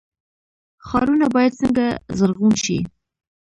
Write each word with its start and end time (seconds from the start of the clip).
ښارونه 0.87 1.25
باید 1.35 1.57
څنګه 1.61 1.85
زرغون 2.17 2.53
شي؟ 2.63 2.77